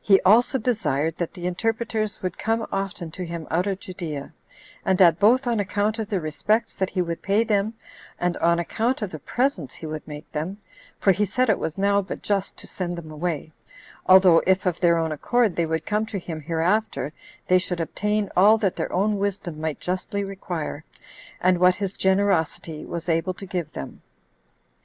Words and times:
He 0.00 0.20
also 0.22 0.58
desired 0.58 1.18
that 1.18 1.34
the 1.34 1.46
interpreters 1.46 2.20
would 2.20 2.36
come 2.36 2.66
often 2.72 3.12
to 3.12 3.24
him 3.24 3.46
out 3.48 3.68
of 3.68 3.78
Judea, 3.78 4.32
and 4.84 4.98
that 4.98 5.20
both 5.20 5.46
on 5.46 5.60
account 5.60 6.00
of 6.00 6.10
the 6.10 6.20
respects 6.20 6.74
that 6.74 6.90
he 6.90 7.00
would 7.00 7.22
pay 7.22 7.44
them, 7.44 7.74
and 8.18 8.36
on 8.38 8.58
account 8.58 9.02
of 9.02 9.12
the 9.12 9.20
presents 9.20 9.74
he 9.74 9.86
would 9.86 10.02
make 10.08 10.28
them; 10.32 10.58
for 10.98 11.12
he 11.12 11.24
said 11.24 11.48
it 11.48 11.60
was 11.60 11.78
now 11.78 12.02
but 12.02 12.22
just 12.22 12.58
to 12.58 12.66
send 12.66 12.98
them 12.98 13.12
away, 13.12 13.52
although 14.06 14.42
if, 14.48 14.66
of 14.66 14.80
their 14.80 14.98
own 14.98 15.12
accord, 15.12 15.54
they 15.54 15.64
would 15.64 15.86
come 15.86 16.06
to 16.06 16.18
him 16.18 16.40
hereafter, 16.40 17.12
they 17.46 17.58
should 17.60 17.80
obtain 17.80 18.30
all 18.36 18.58
that 18.58 18.74
their 18.74 18.92
own 18.92 19.16
wisdom 19.16 19.60
might 19.60 19.78
justly 19.78 20.24
require, 20.24 20.82
and 21.40 21.60
what 21.60 21.76
his 21.76 21.92
generosity 21.92 22.84
was 22.84 23.08
able 23.08 23.32
to 23.34 23.46
give 23.46 23.72
them. 23.74 24.02